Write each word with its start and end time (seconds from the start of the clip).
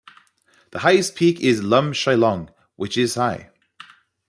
The 0.71 0.79
highest 0.79 1.13
peak 1.13 1.41
is 1.41 1.61
Lum 1.61 1.91
Shyllong 1.93 2.49
which 2.75 2.97
is 2.97 3.13
high. 3.13 3.51